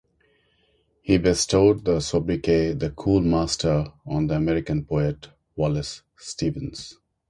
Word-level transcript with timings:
He 1.03 1.19
bestowed 1.19 1.85
the 1.85 1.99
sobriquet 1.99 2.73
"the 2.79 2.89
cool 2.89 3.21
master" 3.21 3.85
on 4.03 4.25
the 4.25 4.35
American 4.35 4.83
poet 4.83 5.27
Wallace 5.55 6.01
Stevens. 6.17 6.97